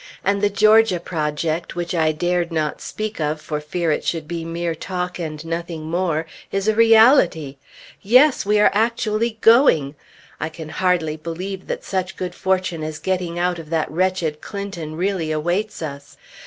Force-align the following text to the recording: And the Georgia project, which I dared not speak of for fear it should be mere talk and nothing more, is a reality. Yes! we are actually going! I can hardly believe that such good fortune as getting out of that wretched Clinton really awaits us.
And 0.23 0.41
the 0.41 0.49
Georgia 0.49 0.99
project, 0.99 1.75
which 1.75 1.93
I 1.93 2.11
dared 2.11 2.51
not 2.51 2.81
speak 2.81 3.19
of 3.19 3.39
for 3.39 3.61
fear 3.61 3.91
it 3.91 4.03
should 4.03 4.27
be 4.27 4.43
mere 4.43 4.73
talk 4.73 5.19
and 5.19 5.45
nothing 5.45 5.83
more, 5.91 6.25
is 6.51 6.67
a 6.67 6.73
reality. 6.73 7.57
Yes! 8.01 8.43
we 8.43 8.59
are 8.59 8.71
actually 8.73 9.37
going! 9.41 9.93
I 10.39 10.49
can 10.49 10.69
hardly 10.69 11.17
believe 11.17 11.67
that 11.67 11.83
such 11.83 12.17
good 12.17 12.33
fortune 12.33 12.81
as 12.81 12.97
getting 12.97 13.37
out 13.37 13.59
of 13.59 13.69
that 13.69 13.91
wretched 13.91 14.41
Clinton 14.41 14.95
really 14.95 15.31
awaits 15.31 15.83
us. 15.83 16.17